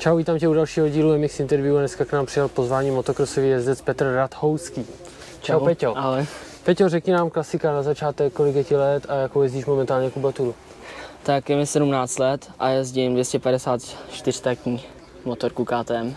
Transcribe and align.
Čau, 0.00 0.16
vítám 0.16 0.38
tě 0.38 0.48
u 0.48 0.54
dalšího 0.54 0.88
dílu 0.88 1.18
MX 1.18 1.40
Interview 1.40 1.78
dneska 1.78 2.04
k 2.04 2.12
nám 2.12 2.26
přijal 2.26 2.48
pozvání 2.48 2.90
motokrosový 2.90 3.48
jezdec 3.48 3.80
Petr 3.80 4.12
Radhouský. 4.14 4.84
Čau, 4.84 5.58
Čau 5.58 5.64
Peťo. 5.64 5.96
Ahoj. 5.96 6.26
Peťo, 6.64 6.88
řekni 6.88 7.12
nám 7.12 7.30
klasika 7.30 7.72
na 7.72 7.82
začátek, 7.82 8.32
kolik 8.32 8.56
je 8.56 8.64
ti 8.64 8.76
let 8.76 9.06
a 9.08 9.14
jakou 9.14 9.42
jezdíš 9.42 9.66
momentálně 9.66 10.10
kubaturu. 10.10 10.54
Tak 11.22 11.50
je 11.50 11.56
mi 11.56 11.66
17 11.66 12.18
let 12.18 12.50
a 12.58 12.68
jezdím 12.68 13.14
254 13.14 14.42
taktní 14.42 14.82
motorku 15.24 15.64
KTM. 15.64 16.14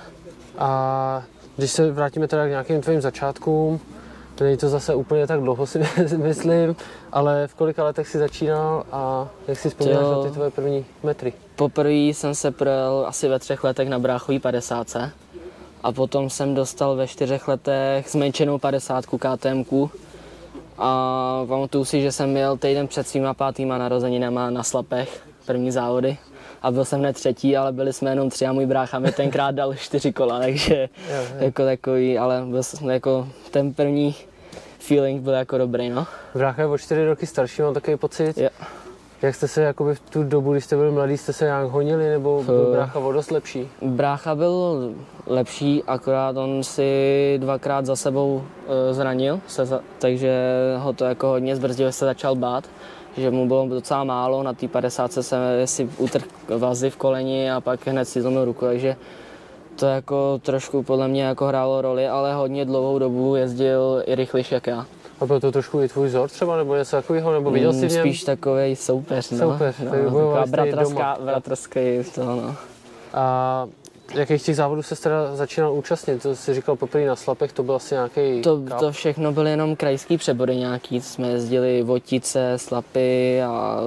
A 0.58 1.24
když 1.58 1.72
se 1.72 1.92
vrátíme 1.92 2.28
teda 2.28 2.46
k 2.46 2.50
nějakým 2.50 2.82
tvým 2.82 3.02
začátkům, 3.02 3.80
Není 4.42 4.58
to 4.58 4.70
zase 4.70 4.96
úplně 4.96 5.28
tak 5.28 5.42
dlouho 5.42 5.68
si 5.68 5.80
myslím, 6.18 6.76
ale 7.12 7.48
v 7.48 7.54
kolika 7.56 7.84
letech 7.84 8.08
jsi 8.08 8.18
začínal 8.18 8.84
a 8.92 9.28
jak 9.48 9.60
si 9.60 9.70
vzpomínáš 9.70 10.02
na 10.02 10.24
ty 10.24 10.32
tvoje 10.32 10.52
první 10.52 10.86
metry? 11.04 11.34
Poprvé 11.56 11.94
jsem 11.94 12.36
se 12.36 12.52
projel 12.52 13.06
asi 13.08 13.28
ve 13.28 13.40
třech 13.40 13.64
letech 13.64 13.90
na 13.90 14.00
bráchový 14.00 14.40
50 14.40 14.88
a 15.84 15.92
potom 15.92 16.30
jsem 16.30 16.56
dostal 16.56 16.96
ve 16.96 17.08
čtyřech 17.08 17.48
letech 17.48 18.10
zmenšenou 18.10 18.58
50 18.58 19.06
KTM 19.06 19.64
a 20.78 21.46
pamatuju 21.48 21.86
si, 21.86 22.02
že 22.02 22.12
jsem 22.12 22.30
měl 22.30 22.58
týden 22.58 22.88
před 22.88 23.08
svýma 23.08 23.34
pátýma 23.34 23.78
narozeninama 23.78 24.50
na 24.50 24.64
Slapech 24.64 25.24
první 25.46 25.72
závody 25.72 26.18
a 26.64 26.72
byl 26.72 26.86
jsem 26.86 27.00
hned 27.00 27.14
třetí, 27.14 27.58
ale 27.58 27.72
byli 27.72 27.94
jsme 27.94 28.12
jenom 28.12 28.30
tři 28.30 28.46
a 28.46 28.54
můj 28.54 28.66
brácha 28.66 29.00
mi 29.00 29.12
tenkrát 29.12 29.52
dal 29.52 29.76
čtyři 29.76 30.14
kola, 30.14 30.40
takže 30.40 30.90
jo, 31.10 31.16
jo. 31.16 31.24
jako 31.38 31.66
takový, 31.66 32.18
ale 32.18 32.44
byl 32.50 32.64
jsem 32.64 32.90
jako 32.90 33.28
ten 33.52 33.74
první 33.74 34.16
feeling 34.80 35.22
byl 35.22 35.34
jako 35.34 35.58
dobrý, 35.58 35.90
no. 35.90 36.08
Brácha 36.36 36.62
je 36.62 36.68
o 36.68 36.78
čtyři 36.78 37.06
roky 37.06 37.26
starší, 37.26 37.62
mám 37.62 37.74
takový 37.74 37.98
pocit. 37.98 38.38
Jo. 38.38 38.50
Jak 39.22 39.36
jste 39.36 39.48
se 39.48 39.62
jakoby 39.62 39.96
v 39.96 40.00
tu 40.00 40.24
dobu, 40.24 40.52
když 40.52 40.64
jste 40.64 40.76
byli 40.76 40.92
mladí, 40.92 41.18
jste 41.18 41.34
se 41.34 41.46
nějak 41.46 41.68
honili, 41.68 42.10
nebo 42.10 42.44
byl 42.44 42.72
brácha 42.72 43.00
o 43.00 43.12
dost 43.12 43.32
lepší? 43.32 43.70
Brácha 43.82 44.36
byl 44.36 44.92
lepší, 45.28 45.84
akorát 45.88 46.38
on 46.38 46.64
si 46.64 47.38
dvakrát 47.42 47.86
za 47.86 47.96
sebou 47.96 48.36
uh, 48.36 48.44
zranil, 48.92 49.40
se 49.48 49.66
za, 49.66 49.80
takže 50.00 50.34
ho 50.78 50.94
to 50.94 51.06
jako 51.06 51.28
hodně 51.28 51.56
zbrzdil, 51.56 51.92
se 51.92 52.06
začal 52.06 52.36
bát 52.36 52.64
že 53.18 53.32
mu 53.32 53.48
bylo 53.48 53.68
docela 53.68 54.04
málo, 54.04 54.44
na 54.44 54.54
té 54.54 54.68
50 54.68 55.14
se 55.14 55.22
si 55.66 55.90
utrh 55.98 56.24
vazy 56.58 56.90
v 56.90 56.98
koleni 56.98 57.52
a 57.52 57.62
pak 57.62 57.88
hned 57.88 58.06
si 58.06 58.22
zlomil 58.22 58.46
ruku, 58.46 58.66
takže 58.66 58.96
to 59.80 59.86
jako 59.86 60.40
trošku 60.44 60.84
podle 60.84 61.08
mě 61.08 61.24
jako 61.24 61.46
hrálo 61.46 61.82
roli, 61.82 62.08
ale 62.08 62.34
hodně 62.34 62.66
dlouhou 62.66 63.00
dobu 63.00 63.36
jezdil 63.36 64.04
i 64.06 64.16
rychlejší 64.16 64.54
jak 64.54 64.68
já. 64.68 64.86
A 65.20 65.26
byl 65.26 65.40
to 65.40 65.52
trošku 65.52 65.82
i 65.82 65.88
tvůj 65.88 66.08
vzor 66.08 66.30
třeba, 66.30 66.58
nebo 66.58 66.76
něco 66.76 66.96
takového, 66.96 67.34
nebo 67.34 67.52
viděl 67.52 67.74
jsi 67.74 67.88
v 67.88 67.92
něm? 67.92 68.02
Spíš 68.02 68.24
takový 68.24 68.76
soupeř, 68.76 69.32
no. 69.32 69.38
Soupeř, 69.38 69.76
no, 69.80 69.92
taková 69.92 70.46
bratrská, 70.46 71.18
bratrská, 71.24 71.80
to, 72.16 72.24
no. 72.26 72.56
A 73.14 73.68
Jakých 74.14 74.44
těch 74.44 74.56
závodů 74.56 74.84
se 74.84 74.96
teda 74.96 75.36
začínal 75.36 75.74
účastnit? 75.74 76.22
To 76.22 76.36
jsi 76.36 76.54
říkal 76.54 76.76
poprvé 76.76 77.06
na 77.06 77.16
Slapech, 77.16 77.54
to 77.54 77.64
byl 77.64 77.76
asi 77.76 77.96
nějaký 77.96 78.42
to, 78.42 78.62
to 78.80 78.92
všechno 78.92 79.32
byly 79.32 79.52
jenom 79.52 79.76
krajský 79.76 80.18
přebory 80.18 80.56
nějaký, 80.56 81.02
jsme 81.02 81.28
jezdili 81.28 81.84
Votice, 81.84 82.54
Slapy 82.58 83.42
a 83.44 83.80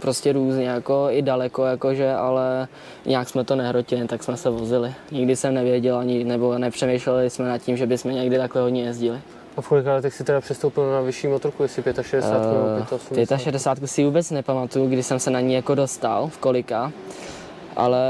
prostě 0.00 0.32
různě, 0.32 0.64
jako 0.64 1.06
i 1.10 1.22
daleko, 1.22 1.64
jakože, 1.64 2.12
ale 2.12 2.68
nějak 3.06 3.28
jsme 3.28 3.44
to 3.44 3.56
nehrotili, 3.56 4.08
tak 4.08 4.22
jsme 4.22 4.36
se 4.36 4.50
vozili. 4.50 4.94
Nikdy 5.10 5.36
jsem 5.36 5.54
nevěděl 5.54 5.98
ani, 5.98 6.24
nebo 6.24 6.58
nepřemýšleli 6.58 7.30
jsme 7.30 7.48
nad 7.48 7.58
tím, 7.58 7.76
že 7.76 7.86
bychom 7.86 8.12
někdy 8.12 8.38
takhle 8.38 8.62
hodně 8.62 8.82
jezdili. 8.82 9.20
A 9.56 9.60
v 9.60 9.68
kolika 9.68 9.94
letech 9.94 10.14
jsi 10.14 10.24
teda 10.24 10.40
přestoupil 10.40 10.92
na 10.92 11.00
vyšší 11.00 11.26
motorku, 11.26 11.62
jestli 11.62 11.82
65 12.02 12.46
uh, 12.46 12.78
nebo 12.78 12.96
85? 12.96 13.40
65 13.40 13.88
si 13.88 14.04
vůbec 14.04 14.30
nepamatuju, 14.30 14.88
kdy 14.88 15.02
jsem 15.02 15.18
se 15.18 15.30
na 15.30 15.40
ní 15.40 15.54
jako 15.54 15.74
dostal, 15.74 16.28
v 16.28 16.38
kolika, 16.38 16.92
ale 17.76 18.00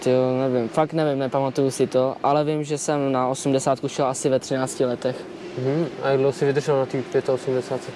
ty 0.00 0.10
jo, 0.10 0.36
nevím, 0.40 0.68
fakt 0.68 0.92
nevím, 0.92 1.18
nepamatuju 1.18 1.70
si 1.70 1.86
to, 1.86 2.16
ale 2.22 2.44
vím, 2.44 2.64
že 2.64 2.78
jsem 2.78 3.12
na 3.12 3.28
80 3.28 3.78
šel 3.86 4.06
asi 4.06 4.28
ve 4.28 4.38
13 4.38 4.80
letech. 4.80 5.16
Mm-hmm. 5.60 5.86
A 6.02 6.08
jak 6.08 6.18
dlouho 6.18 6.32
jsi 6.32 6.44
vydržel 6.46 6.78
na 6.78 6.86
té 6.86 7.32
85? 7.32 7.94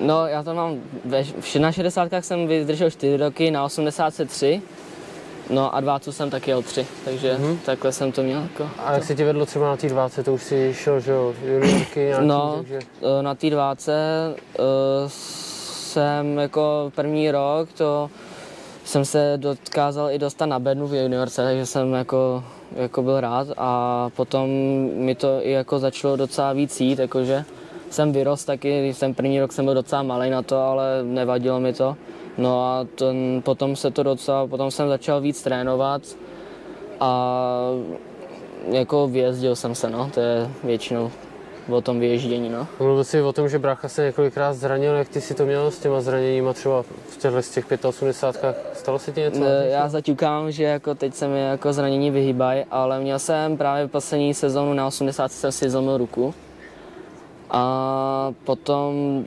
No, 0.00 0.26
já 0.26 0.42
to 0.42 0.54
mám, 0.54 0.80
ve, 1.04 1.24
na 1.58 1.72
60 1.72 2.08
jsem 2.20 2.46
vydržel 2.46 2.90
4 2.90 3.16
roky, 3.16 3.50
na 3.50 3.64
83, 3.64 4.62
no 5.50 5.74
a 5.74 5.80
20 5.80 6.12
jsem 6.12 6.30
taky 6.30 6.50
jel 6.50 6.62
3, 6.62 6.86
takže 7.04 7.34
mm-hmm. 7.34 7.58
takhle 7.64 7.92
jsem 7.92 8.12
to 8.12 8.22
měl. 8.22 8.42
Jako, 8.42 8.70
a 8.78 8.92
jak 8.92 9.04
se 9.04 9.14
ti 9.14 9.24
vedlo 9.24 9.46
třeba 9.46 9.66
na 9.66 9.76
té 9.76 9.88
20, 9.88 10.22
to 10.22 10.34
už 10.34 10.42
si 10.42 10.74
šel, 10.74 11.00
že 11.00 11.12
jo, 11.12 11.34
juniorky 11.44 12.12
No, 12.20 12.54
takže... 12.56 12.78
Eh, 13.18 13.22
na 13.22 13.34
té 13.34 13.50
20 13.50 13.92
uh, 14.58 14.64
jsem 15.08 16.38
jako 16.38 16.92
první 16.94 17.30
rok, 17.30 17.72
to 17.72 18.10
jsem 18.84 19.04
se 19.04 19.32
dokázal 19.36 20.10
i 20.10 20.18
dostat 20.18 20.46
na 20.46 20.58
bednu 20.58 20.86
v 20.86 20.94
juniorce, 20.94 21.44
takže 21.44 21.66
jsem 21.66 21.92
jako, 21.92 22.44
jako 22.76 23.02
byl 23.02 23.20
rád 23.20 23.48
a 23.56 24.10
potom 24.16 24.48
mi 24.94 25.14
to 25.14 25.38
i 25.42 25.50
jako 25.50 25.78
začalo 25.78 26.16
docela 26.16 26.52
víc 26.52 26.80
jít, 26.80 26.98
jakože 26.98 27.44
jsem 27.90 28.12
vyrost 28.12 28.46
taky, 28.46 28.94
ten 29.00 29.14
první 29.14 29.40
rok 29.40 29.52
jsem 29.52 29.64
byl 29.64 29.74
docela 29.74 30.02
malý 30.02 30.30
na 30.30 30.42
to, 30.42 30.56
ale 30.56 31.02
nevadilo 31.02 31.60
mi 31.60 31.72
to. 31.72 31.96
No 32.38 32.64
a 32.64 32.86
ten, 32.94 33.42
potom 33.44 33.76
se 33.76 33.90
to 33.90 34.02
docela, 34.02 34.46
potom 34.46 34.70
jsem 34.70 34.88
začal 34.88 35.20
víc 35.20 35.42
trénovat 35.42 36.02
a 37.00 37.70
jako 38.68 39.08
vyjezdil 39.08 39.56
jsem 39.56 39.74
se, 39.74 39.90
no, 39.90 40.10
to 40.14 40.20
je 40.20 40.50
většinou 40.64 41.10
o 41.68 41.80
tom 41.80 42.00
vyježdění. 42.00 42.48
No. 42.48 42.66
Mluvil 42.78 43.04
jsi 43.04 43.22
o 43.22 43.32
tom, 43.32 43.48
že 43.48 43.58
brácha 43.58 43.88
se 43.88 44.04
několikrát 44.04 44.52
zranil, 44.52 44.94
jak 44.94 45.08
ty 45.08 45.20
si 45.20 45.34
to 45.34 45.44
měl 45.44 45.70
s 45.70 45.78
těma 45.78 46.00
zraněníma 46.00 46.52
třeba 46.52 46.82
v 46.82 47.16
těchto 47.18 47.42
z 47.42 47.50
těch 47.50 47.66
85 47.84 48.56
stalo 48.74 48.98
se 48.98 49.12
ti 49.12 49.20
něco? 49.20 49.40
Ne, 49.40 49.66
já 49.68 49.88
zaťukám, 49.88 50.50
že 50.50 50.64
jako 50.64 50.94
teď 50.94 51.14
se 51.14 51.28
mi 51.28 51.40
jako 51.40 51.72
zranění 51.72 52.10
vyhýbají, 52.10 52.64
ale 52.70 53.00
měl 53.00 53.18
jsem 53.18 53.56
právě 53.56 53.88
poslední 53.88 54.34
sezónu 54.34 54.74
na 54.74 54.86
80 54.86 55.32
jsem 55.32 55.52
si 55.52 55.70
zlomil 55.70 55.98
ruku. 55.98 56.34
A 57.54 58.32
potom 58.44 59.24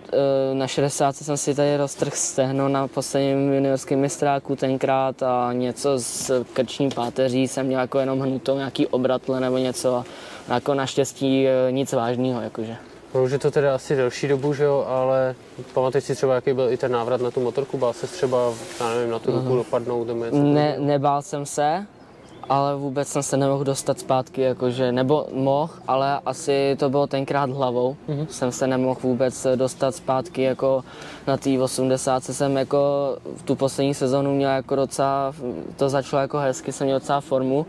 e, 0.51 0.55
na 0.55 0.67
60 0.67 1.15
jsem 1.15 1.37
si 1.37 1.55
tady 1.55 1.77
roztrh 1.77 2.15
stehno 2.15 2.69
na 2.69 2.87
posledním 2.87 3.53
juniorském 3.53 3.99
mistráku 3.99 4.55
tenkrát 4.55 5.23
a 5.23 5.53
něco 5.53 5.99
s 5.99 6.43
krční 6.53 6.89
páteří 6.89 7.47
jsem 7.47 7.65
měl 7.65 7.79
jako 7.79 7.99
jenom 7.99 8.19
hnutou, 8.19 8.57
nějaký 8.57 8.87
obratle 8.87 9.39
nebo 9.39 9.57
něco 9.57 9.95
a 9.95 10.03
jako 10.53 10.73
naštěstí 10.73 11.47
e, 11.47 11.71
nic 11.71 11.93
vážného. 11.93 12.41
Jakože. 12.41 12.77
No 13.15 13.23
už 13.23 13.31
je 13.31 13.39
to 13.39 13.51
teda 13.51 13.75
asi 13.75 13.95
delší 13.95 14.27
dobu, 14.27 14.53
že 14.53 14.63
jo, 14.63 14.85
ale 14.87 15.35
pamatuješ 15.73 16.03
si 16.03 16.15
třeba, 16.15 16.35
jaký 16.35 16.53
byl 16.53 16.71
i 16.71 16.77
ten 16.77 16.91
návrat 16.91 17.21
na 17.21 17.31
tu 17.31 17.39
motorku? 17.39 17.77
Bál 17.77 17.93
se 17.93 18.07
třeba, 18.07 18.53
já 18.79 18.89
nevím, 18.89 19.09
na 19.09 19.19
tu 19.19 19.31
ruku 19.31 19.55
dopadnout 19.55 20.07
nebo 20.07 20.25
něco? 20.25 20.37
Ne, 20.37 20.75
nebál 20.79 21.21
jsem 21.21 21.45
se, 21.45 21.85
ale 22.49 22.75
vůbec 22.75 23.07
jsem 23.07 23.23
se 23.23 23.37
nemohl 23.37 23.63
dostat 23.63 23.99
zpátky, 23.99 24.41
jakože, 24.41 24.91
nebo 24.91 25.27
mohl, 25.31 25.73
ale 25.87 26.19
asi 26.25 26.75
to 26.79 26.89
bylo 26.89 27.07
tenkrát 27.07 27.49
hlavou. 27.49 27.95
Mm-hmm. 28.09 28.27
Jsem 28.27 28.51
se 28.51 28.67
nemohl 28.67 28.99
vůbec 29.03 29.47
dostat 29.55 29.95
zpátky, 29.95 30.41
jako 30.41 30.83
na 31.27 31.37
té 31.37 31.61
80. 31.61 32.23
jsem 32.23 32.57
jako 32.57 32.77
v 33.35 33.43
tu 33.43 33.55
poslední 33.55 33.93
sezonu 33.93 34.35
měl 34.35 34.51
jako 34.51 34.75
docela, 34.75 35.33
to 35.75 35.89
začalo 35.89 36.21
jako 36.21 36.37
hezky, 36.37 36.71
jsem 36.71 36.85
měl 36.87 36.99
docela 36.99 37.21
formu 37.21 37.65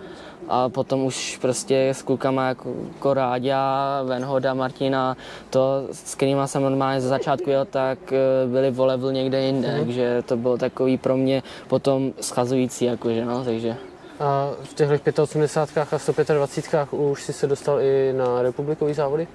a 0.48 0.68
potom 0.68 1.04
už 1.04 1.38
prostě 1.40 1.88
s 1.88 2.02
klukama 2.02 2.48
jako, 2.48 2.74
jako 2.94 3.14
Ráďa, 3.14 4.02
Venhoda, 4.02 4.54
Martina, 4.54 5.16
to 5.50 5.82
s 5.92 6.14
kterými 6.14 6.40
jsem 6.44 6.62
normálně 6.62 7.00
ze 7.00 7.08
začátku 7.08 7.50
jel, 7.50 7.64
tak 7.64 8.12
eh, 8.12 8.46
byli 8.46 8.70
v 8.70 8.80
level 8.80 9.12
někde 9.12 9.42
jinde, 9.42 9.68
mm-hmm. 9.68 9.78
takže 9.78 10.22
to 10.26 10.36
bylo 10.36 10.58
takový 10.58 10.98
pro 10.98 11.16
mě 11.16 11.42
potom 11.68 12.12
schazující, 12.20 12.84
jakože 12.84 13.24
no, 13.24 13.44
takže 13.44 13.76
a 14.20 14.50
v 14.62 14.74
těch 14.74 14.88
85 15.18 15.92
a 15.92 15.98
125 15.98 16.92
už 16.92 17.22
si 17.22 17.32
se 17.32 17.46
dostal 17.46 17.80
i 17.80 18.12
na 18.12 18.42
republikové 18.42 18.94
závody? 18.94 19.28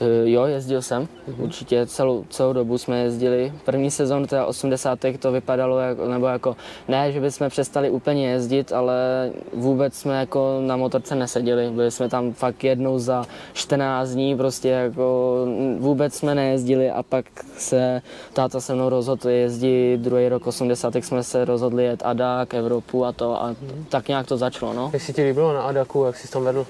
Eh, 0.00 0.30
jo, 0.30 0.44
jezdil 0.44 0.82
jsem. 0.82 1.02
Mm-hmm. 1.02 1.42
Určitě 1.42 1.86
celou, 1.86 2.24
celou 2.30 2.52
dobu 2.52 2.78
jsme 2.78 2.98
jezdili. 2.98 3.52
První 3.64 3.90
sezon, 3.90 4.26
teda 4.26 4.46
80. 4.46 4.98
to 5.18 5.32
vypadalo 5.32 5.78
jako, 5.78 6.08
nebo 6.08 6.26
jako, 6.26 6.56
ne, 6.88 7.12
že 7.12 7.20
bychom 7.20 7.50
přestali 7.50 7.90
úplně 7.90 8.28
jezdit, 8.28 8.72
ale 8.72 9.30
vůbec 9.52 9.94
jsme 9.94 10.18
jako 10.18 10.60
na 10.66 10.76
motorce 10.76 11.14
neseděli. 11.14 11.70
Byli 11.70 11.90
jsme 11.90 12.08
tam 12.08 12.32
fakt 12.32 12.64
jednou 12.64 12.98
za 12.98 13.24
14 13.52 14.08
dní, 14.08 14.36
prostě 14.36 14.68
jako 14.68 15.46
vůbec 15.78 16.14
jsme 16.14 16.34
nejezdili 16.34 16.90
a 16.90 17.02
pak 17.02 17.24
se 17.56 18.02
táta 18.32 18.60
se 18.60 18.74
mnou 18.74 18.88
rozhodl 18.88 19.28
jezdit. 19.28 20.00
Druhý 20.00 20.28
rok 20.28 20.46
80. 20.46 20.94
jsme 20.96 21.22
se 21.22 21.44
rozhodli 21.44 21.84
jet 21.84 22.02
Adak, 22.04 22.54
Evropu 22.54 23.04
a 23.04 23.12
to 23.12 23.42
a 23.42 23.52
mm-hmm. 23.52 23.84
tak 23.88 24.08
nějak 24.08 24.26
to 24.26 24.36
začalo. 24.36 24.72
No. 24.72 24.90
Jak 24.92 25.02
si 25.02 25.12
ti 25.12 25.22
líbilo 25.22 25.52
na 25.52 25.62
Adaku, 25.62 26.04
jak 26.04 26.16
jsi 26.16 26.28
tam 26.28 26.44
vedl? 26.44 26.66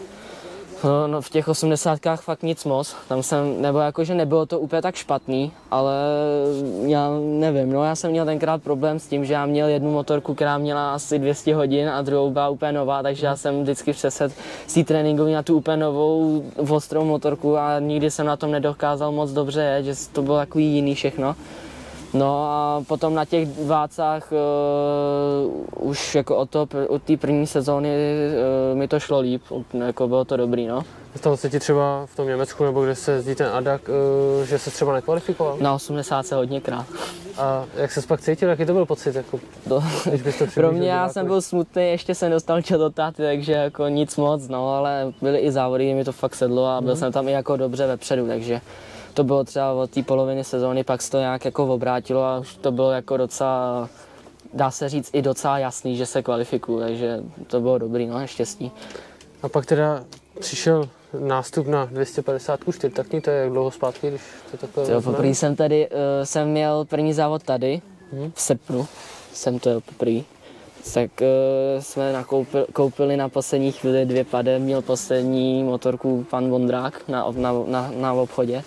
No, 0.85 1.07
no, 1.07 1.21
v 1.21 1.31
těch 1.31 1.49
osmdesátkách 1.49 2.21
fakt 2.21 2.43
nic 2.43 2.65
moc. 2.65 2.97
Tam 3.09 3.23
jsem, 3.23 3.63
nebo 3.63 3.79
jako, 3.79 4.05
že 4.05 4.15
nebylo 4.15 4.47
to 4.47 4.61
úplně 4.61 4.83
tak 4.83 4.95
špatný, 4.95 5.53
ale 5.71 5.95
já 6.87 7.11
nevím, 7.21 7.73
no 7.73 7.85
já 7.85 7.95
jsem 7.95 8.11
měl 8.11 8.25
tenkrát 8.25 8.63
problém 8.63 8.99
s 8.99 9.07
tím, 9.07 9.25
že 9.25 9.35
já 9.35 9.47
měl 9.47 9.69
jednu 9.69 9.93
motorku, 9.93 10.35
která 10.35 10.59
měla 10.59 10.95
asi 10.95 11.19
200 11.19 11.55
hodin 11.55 11.89
a 11.89 12.03
druhou 12.03 12.31
byla 12.31 12.49
úplně 12.49 12.73
nová, 12.73 13.03
takže 13.03 13.27
já 13.27 13.37
jsem 13.37 13.63
vždycky 13.63 13.93
přesed 13.93 14.33
z 14.67 14.75
té 14.75 14.85
tréninkový 14.85 15.33
na 15.33 15.43
tu 15.43 15.57
úplně 15.57 15.77
novou 15.77 16.43
ostrou 16.71 17.05
motorku 17.05 17.57
a 17.57 17.79
nikdy 17.79 18.11
jsem 18.11 18.27
na 18.27 18.37
tom 18.37 18.51
nedokázal 18.51 19.13
moc 19.13 19.31
dobře 19.31 19.63
jet, 19.63 19.85
že 19.85 19.95
to 20.13 20.23
bylo 20.23 20.37
takový 20.37 20.65
jiný 20.75 20.95
všechno. 20.95 21.37
No 22.15 22.45
a 22.51 22.85
potom 22.89 23.15
na 23.15 23.25
těch 23.25 23.49
dvácách 23.49 24.33
uh, 24.33 25.89
už 25.89 26.15
jako 26.15 26.37
od, 26.37 26.51
to, 26.51 26.69
od 26.89 27.03
té 27.03 27.17
první 27.17 27.47
sezóny 27.47 27.89
uh, 27.89 28.79
mi 28.79 28.89
to 28.89 29.01
šlo 29.01 29.21
líp, 29.21 29.43
jako 29.87 30.09
bylo 30.09 30.25
to 30.25 30.37
dobrý, 30.37 30.67
no. 30.67 30.83
Stalo 31.17 31.37
se 31.37 31.51
ti 31.51 31.59
třeba 31.59 32.07
v 32.07 32.17
tom 32.17 32.27
Německu, 32.27 32.65
nebo 32.65 32.85
kde 32.85 32.95
se 32.95 33.13
jezdí 33.13 33.35
ten 33.35 33.47
Adak, 33.47 33.89
uh, 33.89 34.47
že 34.47 34.59
se 34.59 34.71
třeba 34.71 34.93
nekvalifikoval? 34.93 35.57
Na 35.61 35.75
80 35.75 36.27
se 36.27 36.35
hodněkrát. 36.35 36.87
A 37.39 37.65
jak 37.75 37.93
se 37.93 38.03
pak 38.03 38.21
cítil, 38.21 38.49
jaký 38.49 38.65
to 38.65 38.73
byl 38.73 38.87
pocit? 38.87 39.15
Jako, 39.15 39.41
to, 39.69 39.83
to 40.39 40.45
pro 40.55 40.73
mě 40.73 40.89
já 40.89 41.09
jsem 41.09 41.27
byl 41.27 41.43
smutný, 41.43 41.91
ještě 41.91 42.15
jsem 42.15 42.31
dostal 42.31 42.63
čas 42.63 42.79
do 42.79 42.91
táty, 42.91 43.23
takže 43.23 43.53
jako 43.53 43.89
nic 43.89 44.17
moc, 44.17 44.49
no, 44.49 44.75
ale 44.75 45.13
byly 45.23 45.39
i 45.39 45.53
závody, 45.53 45.95
mi 45.95 46.05
to 46.05 46.13
fakt 46.13 46.35
sedlo 46.35 46.67
a 46.67 46.81
byl 46.81 46.93
mm. 46.93 46.97
jsem 46.97 47.13
tam 47.13 47.29
i 47.29 47.33
jako 47.33 47.57
dobře 47.57 47.87
vepředu, 47.87 48.27
takže 48.27 48.61
to 49.19 49.25
bylo 49.25 49.45
třeba 49.45 49.73
od 49.73 49.91
té 49.91 50.03
poloviny 50.03 50.45
sezóny, 50.45 50.85
pak 50.85 51.03
se 51.03 51.11
to 51.11 51.19
nějak 51.19 51.45
jako 51.45 51.75
obrátilo 51.75 52.23
a 52.23 52.39
už 52.39 52.57
to 52.57 52.73
bylo 52.73 52.91
jako 52.91 53.17
docela, 53.17 53.89
dá 54.55 54.71
se 54.71 54.89
říct 54.89 55.11
i 55.13 55.23
docela 55.23 55.59
jasný, 55.59 55.97
že 55.97 56.07
se 56.07 56.23
kvalifikuju, 56.23 56.81
takže 56.81 57.21
to 57.47 57.61
bylo 57.61 57.79
dobrý, 57.79 58.07
no, 58.07 58.27
štěstí. 58.27 58.73
A 59.43 59.49
pak 59.49 59.67
teda 59.67 60.05
přišel 60.41 60.89
nástup 61.19 61.67
na 61.67 61.85
250 61.85 62.61
čtyřtaktní, 62.73 63.21
to 63.21 63.31
je 63.31 63.43
jak 63.43 63.51
dlouho 63.51 63.71
zpátky, 63.71 64.09
když 64.09 64.21
to 64.51 64.57
takhle 64.57 64.93
Jo, 64.93 65.03
poprvé 65.03 65.29
jsem 65.29 65.57
tady, 65.57 65.89
uh, 65.89 65.97
jsem 66.25 66.49
měl 66.49 66.85
první 66.85 67.13
závod 67.13 67.43
tady, 67.43 67.83
hmm. 68.13 68.33
v 68.35 68.41
srpnu, 68.41 68.87
jsem 69.33 69.59
to 69.59 69.81
poprvé. 69.81 70.21
Tak 70.95 71.11
uh, 71.21 71.83
jsme 71.83 72.13
nakoupili, 72.13 72.67
koupili 72.73 73.17
na 73.17 73.29
poslední 73.29 73.73
chvíli 73.73 74.07
dvě 74.07 74.25
pade, 74.25 74.59
měl 74.59 74.83
poslední 74.83 75.65
motorku 75.65 76.27
pan 76.31 76.51
Vondrák 76.51 77.09
na, 77.09 77.27
na, 77.37 77.53
na, 77.67 77.91
na 77.97 78.13
obchodě. 78.13 78.63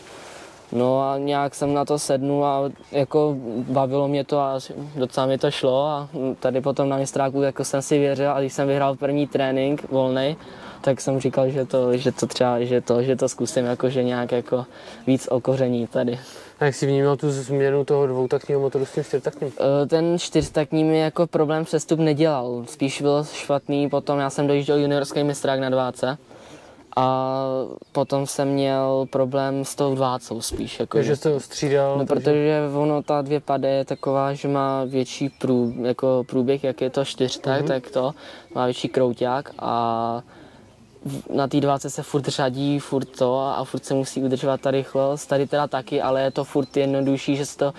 No 0.71 1.01
a 1.01 1.17
nějak 1.17 1.55
jsem 1.55 1.73
na 1.73 1.85
to 1.85 1.99
sednu 1.99 2.45
a 2.45 2.69
jako 2.91 3.35
bavilo 3.69 4.07
mě 4.07 4.23
to 4.23 4.39
a 4.39 4.59
docela 4.95 5.25
mi 5.25 5.37
to 5.37 5.51
šlo 5.51 5.85
a 5.85 6.09
tady 6.39 6.61
potom 6.61 6.89
na 6.89 6.97
mistráku 6.97 7.41
jako 7.41 7.63
jsem 7.63 7.81
si 7.81 7.99
věřil 7.99 8.31
a 8.31 8.39
když 8.39 8.53
jsem 8.53 8.67
vyhrál 8.67 8.95
první 8.95 9.27
trénink 9.27 9.91
volný, 9.91 10.37
tak 10.81 11.01
jsem 11.01 11.19
říkal, 11.19 11.49
že 11.49 11.65
to, 11.65 11.97
že 11.97 12.11
to 12.11 12.27
třeba, 12.27 12.59
že 12.63 12.81
to, 12.81 13.03
že 13.03 13.15
to 13.15 13.29
zkusím 13.29 13.65
jako, 13.65 13.89
že 13.89 14.03
nějak 14.03 14.31
jako 14.31 14.65
víc 15.07 15.27
okoření 15.31 15.87
tady. 15.87 16.19
A 16.59 16.65
jak 16.65 16.75
jsi 16.75 16.85
vnímal 16.85 17.17
tu 17.17 17.31
změnu 17.31 17.85
toho 17.85 18.07
dvoutaktního 18.07 18.61
motoru 18.61 18.85
s 18.85 18.91
tím 18.91 19.03
čtyřtaktním? 19.03 19.51
Eh, 19.83 19.85
ten 19.85 20.19
čtyřtaktní 20.19 20.83
mi 20.83 20.99
jako 20.99 21.27
problém 21.27 21.65
přestup 21.65 21.99
nedělal, 21.99 22.63
spíš 22.67 23.01
byl 23.01 23.23
špatný, 23.33 23.89
potom 23.89 24.19
já 24.19 24.29
jsem 24.29 24.47
dojížděl 24.47 24.77
juniorský 24.77 25.23
mistrák 25.23 25.59
na 25.59 25.69
dváce 25.69 26.17
a 26.95 27.45
potom 27.91 28.27
jsem 28.27 28.47
měl 28.47 29.05
problém 29.09 29.65
s 29.65 29.75
tou 29.75 29.95
dvácou 29.95 30.41
spíš. 30.41 30.79
Jako, 30.79 30.97
Takže 30.97 31.15
jste 31.15 31.29
ho 31.29 31.39
střídal? 31.39 31.97
No, 31.97 32.05
protože 32.05 32.61
ono, 32.75 33.03
ta 33.03 33.21
dvě 33.21 33.39
pade 33.39 33.69
je 33.69 33.85
taková, 33.85 34.33
že 34.33 34.47
má 34.47 34.83
větší 34.83 35.29
prů, 35.29 35.73
jako 35.81 36.23
průběh, 36.27 36.63
jak 36.63 36.81
je 36.81 36.89
to 36.89 37.05
čtyřtak, 37.05 37.61
mm-hmm. 37.61 37.67
tak 37.67 37.89
to 37.89 38.13
má 38.55 38.65
větší 38.65 38.89
krouťák 38.89 39.51
a 39.59 40.21
na 41.33 41.47
té 41.47 41.59
dváce 41.59 41.89
se 41.89 42.03
furt 42.03 42.27
řadí, 42.27 42.79
furt 42.79 43.17
to 43.17 43.39
a 43.39 43.63
furt 43.63 43.85
se 43.85 43.93
musí 43.93 44.23
udržovat 44.23 44.61
ta 44.61 44.71
rychlost. 44.71 45.25
Tady 45.25 45.47
teda 45.47 45.67
taky, 45.67 46.01
ale 46.01 46.21
je 46.21 46.31
to 46.31 46.43
furt 46.43 46.77
jednodušší, 46.77 47.35
že 47.35 47.45
se 47.45 47.57
to 47.57 47.73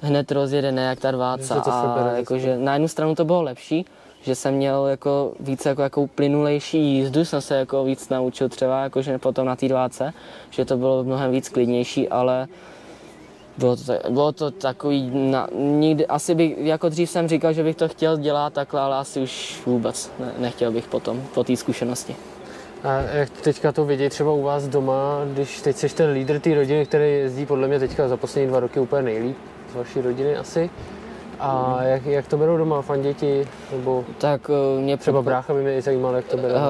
hned 0.00 0.32
rozjede, 0.32 0.72
ne 0.72 0.82
jak 0.82 1.00
ta 1.00 1.10
dváca. 1.10 1.54
A 1.54 2.16
jakože 2.16 2.58
na 2.58 2.72
jednu 2.72 2.88
stranu 2.88 3.14
to 3.14 3.24
bylo 3.24 3.42
lepší, 3.42 3.86
že 4.22 4.34
jsem 4.34 4.54
měl 4.54 4.86
jako 4.86 5.32
víc 5.40 5.66
jako, 5.66 5.82
jako 5.82 6.06
plynulejší 6.06 6.78
jízdu, 6.78 7.24
jsem 7.24 7.40
se 7.40 7.56
jako 7.56 7.84
víc 7.84 8.08
naučil 8.08 8.48
třeba, 8.48 8.82
jakože 8.82 9.18
potom 9.18 9.46
na 9.46 9.56
té 9.56 9.68
dváce, 9.68 10.12
že 10.50 10.64
to 10.64 10.76
bylo 10.76 11.04
mnohem 11.04 11.30
víc 11.30 11.48
klidnější, 11.48 12.08
ale 12.08 12.48
bylo 13.58 13.76
to, 13.76 13.82
bylo 14.10 14.32
to 14.32 14.50
takový, 14.50 15.10
na, 15.30 15.48
nikdy, 15.54 16.06
asi 16.06 16.34
bych, 16.34 16.58
jako 16.58 16.88
dřív 16.88 17.10
jsem 17.10 17.28
říkal, 17.28 17.52
že 17.52 17.62
bych 17.62 17.76
to 17.76 17.88
chtěl 17.88 18.16
dělat 18.16 18.52
takhle, 18.52 18.80
ale 18.80 18.96
asi 18.96 19.20
už 19.20 19.62
vůbec 19.66 20.12
ne, 20.18 20.32
nechtěl 20.38 20.72
bych 20.72 20.86
potom, 20.86 21.22
po 21.34 21.44
té 21.44 21.56
zkušenosti. 21.56 22.16
A 22.84 23.00
jak 23.00 23.30
teďka 23.30 23.72
to 23.72 23.84
vidět 23.84 24.10
třeba 24.10 24.32
u 24.32 24.42
vás 24.42 24.68
doma, 24.68 25.20
když 25.32 25.60
teď 25.60 25.76
jsi 25.76 25.88
ten 25.88 26.10
lídr 26.10 26.40
té 26.40 26.54
rodiny, 26.54 26.86
který 26.86 27.12
jezdí 27.12 27.46
podle 27.46 27.68
mě 27.68 27.78
teďka 27.78 28.08
za 28.08 28.16
poslední 28.16 28.48
dva 28.48 28.60
roky 28.60 28.80
úplně 28.80 29.02
nejlíp 29.02 29.36
z 29.72 29.74
vaší 29.74 30.00
rodiny 30.00 30.36
asi, 30.36 30.70
a 31.40 31.78
jak, 31.82 32.06
jak 32.06 32.26
to 32.28 32.36
berou 32.36 32.56
doma 32.56 32.84
děti? 33.02 33.48
Nebo 33.72 34.04
tak 34.18 34.50
eh, 34.50 34.80
mě 34.80 34.96
třeba 34.96 35.22
brácha 35.22 35.54
by 35.54 35.62
mě 35.62 35.82
zajímal, 35.82 36.14
jak 36.14 36.24
to 36.24 36.36
bere. 36.36 36.54
Uh, 36.54 36.60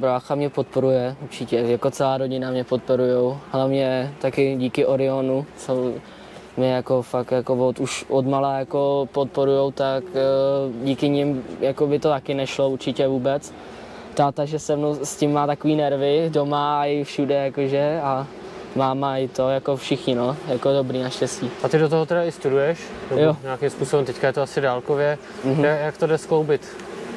brácha 0.00 0.34
mě 0.34 0.50
podporuje 0.50 1.16
určitě, 1.22 1.56
jako 1.56 1.90
celá 1.90 2.18
rodina 2.18 2.50
mě 2.50 2.64
podporují. 2.64 3.36
Hlavně 3.50 4.14
taky 4.20 4.56
díky 4.56 4.86
Orionu, 4.86 5.46
co 5.56 5.92
mě 6.56 6.72
jako 6.72 7.02
fakt 7.02 7.32
jako 7.32 7.68
od, 7.68 7.80
už 7.80 8.04
od 8.08 8.26
malá 8.26 8.58
jako 8.58 9.08
podporujou, 9.12 9.70
tak 9.70 10.04
uh, 10.04 10.84
díky 10.84 11.08
nim 11.08 11.44
jako 11.60 11.86
by 11.86 11.98
to 11.98 12.08
taky 12.08 12.34
nešlo 12.34 12.70
určitě 12.70 13.08
vůbec. 13.08 13.54
Táta, 14.14 14.44
že 14.44 14.58
se 14.58 14.76
mnou 14.76 14.94
s 14.94 15.16
tím 15.16 15.32
má 15.32 15.46
takový 15.46 15.76
nervy 15.76 16.30
doma 16.32 16.80
a 16.80 16.84
i 16.84 17.04
všude 17.04 17.34
jakože 17.34 18.00
a 18.02 18.26
máma 18.76 19.18
i 19.18 19.28
to, 19.28 19.48
jako 19.48 19.76
všichni, 19.76 20.14
no, 20.14 20.36
jako 20.48 20.72
dobrý 20.72 21.02
naštěstí. 21.02 21.50
A 21.62 21.68
ty 21.68 21.78
do 21.78 21.88
toho 21.88 22.06
teda 22.06 22.22
i 22.22 22.32
studuješ? 22.32 22.78
Jo. 23.16 23.36
Nějakým 23.42 23.70
způsobem, 23.70 24.04
teďka 24.04 24.26
je 24.26 24.32
to 24.32 24.42
asi 24.42 24.60
dálkově. 24.60 25.18
Mm-hmm. 25.46 25.64
Jak, 25.64 25.80
jak 25.80 25.96
to 25.96 26.06
jde 26.06 26.18
skloubit? 26.18 26.68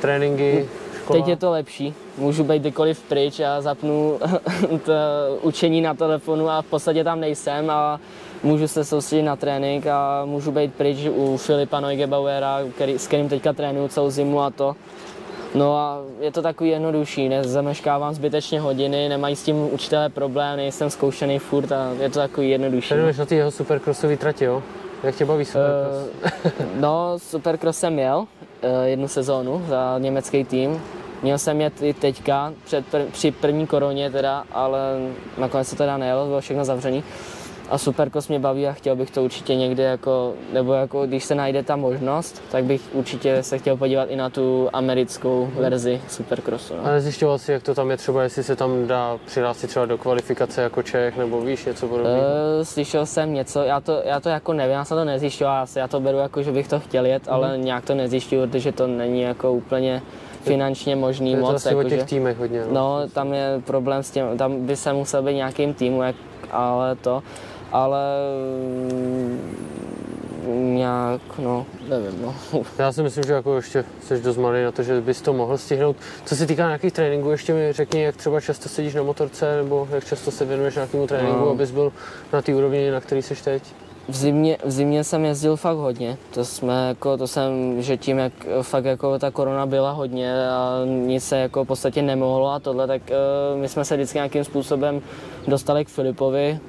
Tréninky, 0.01 0.69
škola? 1.05 1.19
Teď 1.19 1.27
je 1.27 1.35
to 1.35 1.51
lepší. 1.51 1.93
Můžu 2.17 2.43
být 2.43 2.59
kdykoliv 2.59 3.01
pryč 3.01 3.39
a 3.39 3.61
zapnu 3.61 4.19
to 4.85 4.93
učení 5.41 5.81
na 5.81 5.93
telefonu 5.93 6.49
a 6.49 6.61
v 6.61 6.65
podstatě 6.65 7.03
tam 7.03 7.19
nejsem 7.19 7.69
a 7.69 7.99
můžu 8.43 8.67
se 8.67 8.85
soustředit 8.85 9.23
na 9.23 9.35
trénink 9.35 9.87
a 9.87 10.25
můžu 10.25 10.51
být 10.51 10.73
pryč 10.73 10.97
u 11.09 11.37
Filipa 11.37 11.79
Neugebauera, 11.79 12.59
který, 12.75 12.99
s 12.99 13.07
kterým 13.07 13.29
teďka 13.29 13.53
trénuju 13.53 13.87
celou 13.87 14.09
zimu 14.09 14.41
a 14.41 14.49
to. 14.49 14.75
No 15.55 15.77
a 15.77 16.01
je 16.19 16.31
to 16.31 16.41
takový 16.41 16.69
jednodušší, 16.69 17.29
nezameškávám 17.29 18.13
zbytečně 18.13 18.59
hodiny, 18.59 19.09
nemají 19.09 19.35
s 19.35 19.43
tím 19.43 19.73
učitelé 19.73 20.09
problém, 20.09 20.57
nejsem 20.57 20.89
zkoušený 20.89 21.39
furt 21.39 21.71
a 21.71 21.91
je 21.99 22.09
to 22.09 22.19
takový 22.19 22.49
jednodušší. 22.49 22.89
Trénuješ 22.89 23.17
na 23.17 23.25
ty 23.25 23.35
jeho 23.35 23.51
supercrossové 23.51 24.17
trati, 24.17 24.45
jo? 24.45 24.63
Jak 25.03 25.15
tě 25.15 25.25
baví 25.25 25.45
supercross? 25.45 26.09
Uh, 26.45 26.51
no, 26.79 27.13
supercross 27.17 27.77
jsem 27.77 27.93
měl 27.93 28.17
uh, 28.17 28.27
jednu 28.83 29.07
sezónu 29.07 29.65
za 29.67 29.95
německý 29.97 30.43
tým. 30.43 30.81
Měl 31.23 31.37
jsem 31.37 31.61
jet 31.61 31.81
i 31.81 31.93
teďka, 31.93 32.53
před, 32.65 32.85
pr- 32.93 33.05
při 33.11 33.31
první 33.31 33.67
koroně 33.67 34.11
teda, 34.11 34.43
ale 34.51 34.79
nakonec 35.37 35.67
se 35.67 35.75
teda 35.75 35.97
nejelo, 35.97 36.25
bylo 36.25 36.41
všechno 36.41 36.65
zavřený 36.65 37.03
a 37.69 37.77
Supercross 37.77 38.27
mě 38.27 38.39
baví 38.39 38.67
a 38.67 38.73
chtěl 38.73 38.95
bych 38.95 39.11
to 39.11 39.23
určitě 39.23 39.55
někde 39.55 39.83
jako, 39.83 40.33
nebo 40.53 40.73
jako 40.73 41.05
když 41.05 41.23
se 41.23 41.35
najde 41.35 41.63
ta 41.63 41.75
možnost, 41.75 42.41
tak 42.51 42.63
bych 42.63 42.81
určitě 42.93 43.43
se 43.43 43.57
chtěl 43.57 43.77
podívat 43.77 44.09
i 44.09 44.15
na 44.15 44.29
tu 44.29 44.69
americkou 44.73 45.49
verzi 45.55 46.01
Supercrossu. 46.07 46.73
No. 46.75 46.85
A 46.85 46.91
nezjišťoval 46.91 47.37
si, 47.37 47.51
jak 47.51 47.63
to 47.63 47.75
tam 47.75 47.91
je 47.91 47.97
třeba, 47.97 48.23
jestli 48.23 48.43
se 48.43 48.55
tam 48.55 48.87
dá 48.87 49.17
přihlásit 49.25 49.67
třeba 49.67 49.85
do 49.85 49.97
kvalifikace 49.97 50.61
jako 50.61 50.83
Čech, 50.83 51.17
nebo 51.17 51.41
víš 51.41 51.65
něco 51.65 51.87
podobného? 51.87 52.17
Uh, 52.17 52.63
slyšel 52.63 53.05
jsem 53.05 53.33
něco, 53.33 53.61
já 53.61 53.79
to, 53.79 54.01
já 54.05 54.19
to 54.19 54.29
jako 54.29 54.53
nevím, 54.53 54.73
já 54.73 54.85
jsem 54.85 54.97
to 54.97 55.05
nezjišťoval, 55.05 55.65
já 55.75 55.87
to 55.87 55.99
beru 55.99 56.17
jako, 56.17 56.43
že 56.43 56.51
bych 56.51 56.67
to 56.67 56.79
chtěl 56.79 57.05
jet, 57.05 57.27
mm. 57.27 57.33
ale 57.33 57.57
nějak 57.57 57.85
to 57.85 57.95
nezjišťuju, 57.95 58.47
protože 58.47 58.71
to 58.71 58.87
není 58.87 59.21
jako 59.21 59.53
úplně 59.53 60.01
finančně 60.41 60.95
možný 60.95 61.31
je 61.31 61.37
moc. 61.37 61.63
To 61.63 61.69
jako, 61.69 61.79
o 61.79 61.83
těch 61.83 62.03
týmech 62.03 62.37
hodně. 62.37 62.61
No. 62.61 62.73
no, 62.73 63.09
tam 63.13 63.33
je 63.33 63.61
problém 63.65 64.03
s 64.03 64.11
tím, 64.11 64.23
tam 64.37 64.65
by 64.65 64.75
se 64.75 64.93
musel 64.93 65.23
být 65.23 65.33
nějakým 65.33 65.73
týmu, 65.73 66.03
jak, 66.03 66.15
ale 66.51 66.95
to 66.95 67.23
ale 67.75 68.01
mm, 68.91 69.39
nějak, 70.75 71.21
no, 71.39 71.65
nevím, 71.89 72.21
no. 72.21 72.35
Já 72.79 72.91
si 72.91 73.03
myslím, 73.03 73.23
že 73.23 73.33
jako 73.33 73.55
ještě 73.55 73.85
jsi 74.01 74.21
dost 74.21 74.37
malý 74.37 74.63
na 74.63 74.71
to, 74.71 74.83
že 74.83 75.01
bys 75.01 75.21
to 75.21 75.33
mohl 75.33 75.57
stihnout. 75.57 75.95
Co 76.25 76.35
se 76.35 76.45
týká 76.45 76.65
nějakých 76.67 76.93
tréninků, 76.93 77.29
ještě 77.29 77.53
mi 77.53 77.73
řekni, 77.73 78.01
jak 78.01 78.15
třeba 78.15 78.41
často 78.41 78.69
sedíš 78.69 78.93
na 78.93 79.03
motorce, 79.03 79.57
nebo 79.57 79.87
jak 79.91 80.05
často 80.05 80.31
se 80.31 80.45
věnuješ 80.45 80.75
nějakému 80.75 81.07
tréninku, 81.07 81.39
no. 81.39 81.49
abys 81.49 81.71
byl 81.71 81.93
na 82.33 82.41
té 82.41 82.55
úrovni, 82.55 82.91
na 82.91 83.01
který 83.01 83.21
jsi 83.21 83.43
teď? 83.43 83.63
V 84.09 84.15
zimě, 84.15 84.57
v 84.65 84.71
zimě 84.71 85.03
jsem 85.03 85.25
jezdil 85.25 85.55
fakt 85.55 85.77
hodně, 85.77 86.17
to 86.33 86.45
jsme 86.45 86.87
jako, 86.87 87.17
to 87.17 87.27
jsem, 87.27 87.81
že 87.81 87.97
tím, 87.97 88.17
jak 88.17 88.33
fakt 88.61 88.85
jako 88.85 89.19
ta 89.19 89.31
korona 89.31 89.65
byla 89.65 89.91
hodně 89.91 90.49
a 90.49 90.81
nic 90.85 91.23
se 91.23 91.37
jako 91.37 91.63
v 91.63 91.67
podstatě 91.67 92.01
nemohlo 92.01 92.51
a 92.51 92.59
tohle, 92.59 92.87
tak 92.87 93.01
uh, 93.09 93.59
my 93.61 93.69
jsme 93.69 93.85
se 93.85 93.95
vždycky 93.95 94.17
nějakým 94.17 94.43
způsobem 94.43 95.01
dostali 95.47 95.85
k 95.85 95.89
Filipovi, 95.89 96.59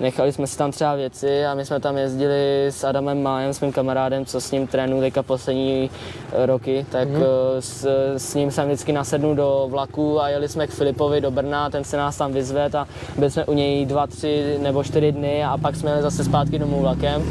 Nechali 0.00 0.32
jsme 0.32 0.46
si 0.46 0.58
tam 0.58 0.70
třeba 0.70 0.94
věci 0.94 1.46
a 1.46 1.54
my 1.54 1.64
jsme 1.64 1.80
tam 1.80 1.98
jezdili 1.98 2.66
s 2.66 2.84
Adamem 2.84 3.22
Májem, 3.22 3.54
s 3.54 3.60
mým 3.60 3.72
kamarádem, 3.72 4.24
co 4.24 4.40
s 4.40 4.50
ním 4.50 4.66
trénuji 4.66 5.00
teďka 5.00 5.22
poslední 5.22 5.90
eh, 6.32 6.46
roky, 6.46 6.86
tak 6.90 7.08
mm-hmm. 7.08 7.24
s, 7.60 7.86
s, 8.16 8.34
ním 8.34 8.50
jsem 8.50 8.66
vždycky 8.66 8.92
nasednu 8.92 9.34
do 9.34 9.66
vlaku 9.70 10.20
a 10.20 10.28
jeli 10.28 10.48
jsme 10.48 10.66
k 10.66 10.70
Filipovi 10.70 11.20
do 11.20 11.30
Brna, 11.30 11.70
ten 11.70 11.84
se 11.84 11.96
nás 11.96 12.16
tam 12.16 12.32
vyzvedl 12.32 12.78
a 12.78 12.88
byli 13.18 13.30
jsme 13.30 13.44
u 13.44 13.52
něj 13.52 13.86
dva, 13.86 14.06
tři 14.06 14.58
nebo 14.62 14.84
čtyři 14.84 15.12
dny 15.12 15.44
a 15.44 15.58
pak 15.58 15.76
jsme 15.76 15.90
jeli 15.90 16.02
zase 16.02 16.24
zpátky 16.24 16.58
domů 16.58 16.80
vlakem. 16.80 17.22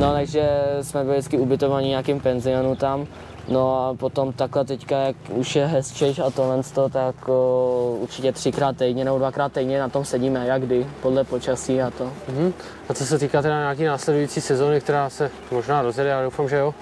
No 0.00 0.12
takže 0.12 0.50
jsme 0.82 1.04
byli 1.04 1.16
vždycky 1.16 1.38
ubytovaní 1.38 1.88
nějakým 1.88 2.20
penzionu 2.20 2.76
tam. 2.76 3.06
No 3.50 3.88
a 3.88 3.94
potom 3.94 4.32
takhle 4.32 4.64
teďka, 4.64 4.98
jak 4.98 5.16
už 5.30 5.56
je 5.56 5.66
hezčejš 5.66 6.18
a 6.18 6.30
tohle 6.30 6.62
z 6.62 6.70
toho, 6.70 6.88
tak 6.88 7.28
o, 7.28 7.96
určitě 8.00 8.32
třikrát 8.32 8.76
týdně 8.76 9.04
nebo 9.04 9.18
dvakrát 9.18 9.52
týdně 9.52 9.80
na 9.80 9.88
tom 9.88 10.04
sedíme, 10.04 10.46
jak 10.46 10.62
kdy, 10.62 10.86
podle 11.02 11.24
počasí 11.24 11.82
a 11.82 11.90
to. 11.90 12.12
Mhm. 12.28 12.52
A 12.88 12.94
co 12.94 13.06
se 13.06 13.18
týká 13.18 13.42
teda 13.42 13.58
nějaký 13.58 13.84
následující 13.84 14.40
sezóny, 14.40 14.80
která 14.80 15.10
se 15.10 15.30
možná 15.50 15.82
rozjede, 15.82 16.10
já 16.10 16.22
doufám, 16.22 16.48
že 16.48 16.56
jo, 16.56 16.74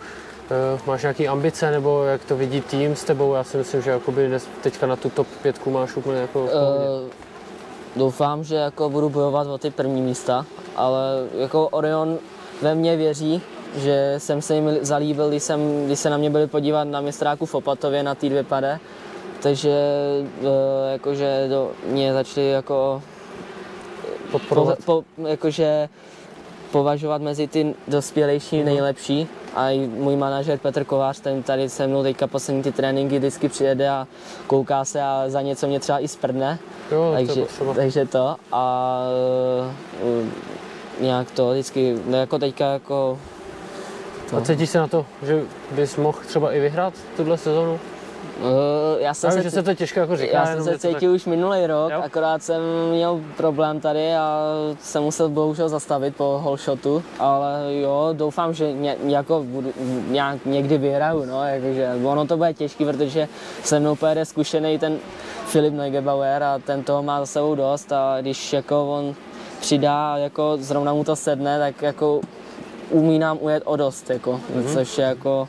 Eh, 0.51 0.81
máš 0.87 1.03
nějaké 1.03 1.27
ambice, 1.27 1.71
nebo 1.71 2.05
jak 2.05 2.25
to 2.25 2.37
vidí 2.37 2.61
tým 2.61 2.97
s 2.97 3.05
tebou? 3.05 3.35
Já 3.35 3.45
si 3.45 3.57
myslím, 3.57 3.83
že 3.83 3.91
jakoby 3.91 4.29
dnes, 4.29 4.49
teďka 4.63 4.87
na 4.87 4.97
tu 4.97 5.11
top 5.11 5.27
pětku 5.43 5.71
máš 5.71 5.97
úplně 5.97 6.21
jako. 6.21 6.43
Uh, 6.43 6.49
doufám, 7.97 8.45
že 8.45 8.55
jako 8.55 8.91
budu 8.91 9.09
bojovat 9.09 9.47
o 9.47 9.59
ty 9.59 9.71
první 9.71 10.03
místa, 10.03 10.47
ale 10.77 11.01
jako 11.39 11.69
Orion 11.69 12.19
ve 12.63 12.75
mně 12.75 12.97
věří, 12.97 13.43
že 13.77 14.15
jsem 14.19 14.43
se 14.43 14.55
jim 14.55 14.79
zalíbil, 14.81 15.29
když, 15.29 15.43
jsem, 15.43 15.87
když 15.87 15.99
se 15.99 16.11
na 16.11 16.17
mě 16.17 16.31
byli 16.31 16.47
podívat 16.47 16.85
na 16.85 17.01
mistráku 17.01 17.47
v 17.47 17.55
Opatově 17.55 18.03
na 18.03 18.15
té 18.15 18.29
dvě 18.29 18.43
pade, 18.43 18.79
takže 19.43 19.79
uh, 20.41 20.49
jakože 20.93 21.47
do 21.51 21.71
mě 21.87 22.13
začali 22.13 22.51
jako 22.51 23.03
po, 24.33 24.39
Podporovat. 24.39 24.79
po, 24.85 25.05
jakože 25.29 25.89
považovat 26.71 27.23
mezi 27.23 27.47
ty 27.47 27.75
dospělejší 27.89 28.63
nejlepší 28.65 29.29
a 29.55 29.71
i 29.71 29.87
můj 29.87 30.17
manažer 30.17 30.59
Petr 30.59 30.85
Kovář, 30.85 31.21
ten 31.21 31.43
tady 31.43 31.69
se 31.69 31.87
mnou 31.87 32.03
teďka 32.03 32.27
poslední 32.27 32.63
ty 32.63 32.73
tréninky 32.73 33.19
vždycky 33.19 33.49
přijede 33.49 33.89
a 33.89 34.07
kouká 34.47 34.85
se 34.85 35.03
a 35.03 35.25
za 35.27 35.43
něco 35.43 35.67
mě 35.67 35.81
třeba 35.81 35.99
i 35.99 36.09
sprdne. 36.09 36.59
Jo, 36.93 37.07
to 37.11 37.13
takže, 37.13 37.41
potřeba. 37.41 37.75
takže 37.75 38.07
to 38.07 38.37
a 38.53 39.03
uh, 40.03 40.27
nějak 41.01 41.31
to 41.31 41.51
vždycky, 41.51 41.99
no 42.07 42.19
jako 42.19 42.39
teďka 42.39 42.73
jako 42.73 43.19
A 44.37 44.41
cítíš 44.41 44.71
se 44.71 44.79
na 44.79 44.89
to, 44.89 45.07
že 45.23 45.43
bys 45.71 45.97
mohl 45.97 46.19
třeba 46.27 46.53
i 46.53 46.61
vyhrát 46.61 46.95
tuhle 47.17 47.39
sezonu? 47.39 47.73
Uh, 48.41 48.47
já 48.99 49.15
jsem 49.15 49.29
Já 49.31 49.37
se, 49.37 49.43
že 49.43 49.51
se 49.51 49.63
to 49.63 49.75
těžko 49.75 50.01
jako 50.01 50.17
říká. 50.17 50.37
já 50.39 50.47
jsem 50.47 50.65
se 50.65 50.71
to 50.71 50.79
tak- 50.79 50.81
cítil 50.81 51.13
už 51.13 51.25
minulý 51.27 51.67
rok, 51.67 51.91
Jo? 51.93 52.01
akorát 52.05 52.43
jsem 52.43 52.61
měl 52.91 53.21
problém 53.37 53.81
tady 53.81 54.15
a 54.15 54.43
jsem 54.81 55.03
musel 55.03 55.29
bohužel 55.29 55.69
zastavit 55.69 56.17
po 56.17 56.41
holshotu, 56.43 57.03
ale 57.19 57.63
jo, 57.81 58.09
doufám, 58.13 58.55
že 58.55 58.73
ně, 58.73 58.97
jako 59.07 59.43
budu, 59.47 59.73
nějak 60.09 60.39
někdy 60.47 60.79
vyhraju, 60.79 61.25
no, 61.25 61.45
jakože 61.45 61.91
ono 62.05 62.27
to 62.27 62.37
bude 62.37 62.55
těžký, 62.55 62.85
protože 62.85 63.29
se 63.65 63.81
mnou 63.81 63.97
pojede 63.97 64.25
zkušený 64.25 64.79
ten 64.79 64.99
Filip 65.47 65.75
Neugebauer 65.75 66.43
a 66.43 66.59
ten 66.59 66.83
toho 66.83 67.03
má 67.03 67.21
za 67.21 67.27
sebou 67.27 67.55
dost 67.55 67.93
a 67.93 68.17
když 68.21 68.53
jako 68.53 68.87
on 68.93 69.15
přidá, 69.61 70.17
jako 70.17 70.57
zrovna 70.61 70.93
mu 70.95 71.05
to 71.05 71.17
sedne, 71.17 71.59
tak 71.59 71.83
jako 71.83 72.21
umí 72.91 73.19
nám 73.19 73.39
ujet 73.41 73.63
o 73.67 73.77
dost, 73.77 74.11
jako, 74.11 74.33
Mhm. 74.33 74.63
mm-hmm. 74.65 74.73
což 74.73 74.99
je 74.99 75.05
jako 75.05 75.49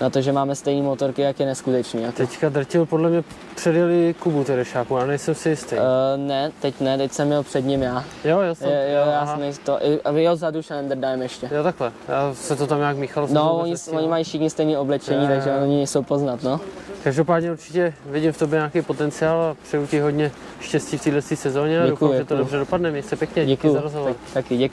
na 0.00 0.10
to, 0.10 0.20
že 0.20 0.32
máme 0.32 0.54
stejné 0.54 0.82
motorky, 0.82 1.22
jak 1.22 1.40
je 1.40 1.46
neskutečný. 1.46 2.02
Jako. 2.02 2.16
Teďka 2.16 2.48
drtil 2.48 2.86
podle 2.86 3.10
mě 3.10 3.24
předjeli 3.54 4.14
Kubu 4.18 4.44
Terešáku, 4.44 4.96
já 4.96 5.06
nejsem 5.06 5.34
si 5.34 5.48
jistý. 5.48 5.76
Uh, 5.76 5.82
ne, 6.16 6.52
teď 6.60 6.80
ne, 6.80 6.98
teď 6.98 7.12
jsem 7.12 7.26
měl 7.26 7.42
před 7.42 7.60
ním 7.64 7.82
já. 7.82 8.04
jo, 8.24 8.40
já 8.40 8.54
jsem. 8.54 8.68
Jo, 8.68 8.74
jo, 9.04 9.10
já 9.12 9.26
jsem 9.26 9.52
to. 9.64 9.78
I- 9.86 10.00
A 10.04 10.10
vy 10.10 10.22
jo, 10.24 10.32
vzadu 10.32 10.62
Schneiderdajem 10.62 11.22
ještě. 11.22 11.48
Jo, 11.52 11.62
takhle, 11.62 11.92
já 12.08 12.34
se 12.34 12.56
to 12.56 12.66
tam 12.66 12.78
nějak 12.78 12.96
míchalo. 12.96 13.28
No, 13.30 13.56
oni, 13.58 13.74
oni 13.92 14.08
mají 14.08 14.24
všichni 14.24 14.50
stejné 14.50 14.78
oblečení, 14.78 15.22
Jo, 15.22 15.28
takže 15.28 15.50
jo. 15.50 15.56
oni 15.62 15.76
nejsou 15.76 16.02
poznat, 16.02 16.42
no. 16.42 16.60
Každopádně 17.04 17.52
určitě 17.52 17.94
vidím 18.06 18.32
v 18.32 18.38
tobě 18.38 18.56
nějaký 18.56 18.82
potenciál 18.82 19.40
a 19.42 19.56
přeju 19.62 19.86
ti 19.86 20.00
hodně 20.00 20.30
štěstí 20.60 20.98
v 20.98 21.02
této 21.04 21.36
sezóně 21.36 21.80
a 21.82 21.86
doufám, 21.86 22.14
že 22.16 22.24
to 22.24 22.36
dobře 22.36 22.58
dopadne. 22.58 22.90
Měj 22.90 23.02
se 23.02 23.16
pěkně, 23.16 23.46
díky 23.46 23.56
Děkuju. 23.56 23.74
za 23.74 23.80
rozhovor. 23.80 24.08
Tak, 24.08 24.16
taky 24.34 24.56
děkuju. 24.56 24.68